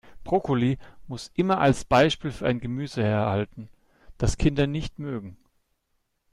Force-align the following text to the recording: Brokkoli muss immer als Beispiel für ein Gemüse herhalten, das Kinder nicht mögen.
Brokkoli 0.23 0.79
muss 1.05 1.29
immer 1.35 1.59
als 1.59 1.85
Beispiel 1.85 2.31
für 2.31 2.47
ein 2.47 2.59
Gemüse 2.59 3.03
herhalten, 3.03 3.69
das 4.17 4.37
Kinder 4.39 4.65
nicht 4.65 4.97
mögen. 4.97 5.37